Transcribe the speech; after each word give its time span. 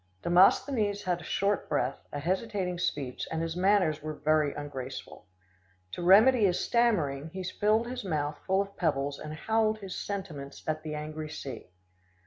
Demosthenes 0.23 1.03
had 1.03 1.21
a 1.21 1.23
short 1.23 1.69
breath, 1.69 2.07
a 2.11 2.17
hesitating 2.17 2.79
speech, 2.79 3.27
and 3.29 3.39
his 3.43 3.55
manners 3.55 4.01
were 4.01 4.15
very 4.15 4.51
ungraceful. 4.51 5.27
To 5.91 6.01
remedy 6.01 6.45
his 6.45 6.59
stammering, 6.59 7.29
he 7.33 7.43
filled 7.43 7.85
his 7.87 8.03
mouth 8.03 8.39
full 8.47 8.63
of 8.63 8.75
pebbles 8.75 9.19
and 9.19 9.35
howled 9.35 9.77
his 9.77 9.95
sentiments 9.95 10.63
at 10.67 10.81
the 10.81 10.95
angry 10.95 11.29
sea. 11.29 11.67